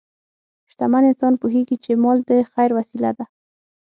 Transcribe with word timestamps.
شتمن 0.71 1.03
انسان 1.09 1.33
پوهېږي 1.41 1.75
چې 1.83 1.91
مال 2.03 2.17
د 2.29 2.31
خیر 2.51 2.69
وسیله 2.77 3.11
ده. 3.17 3.25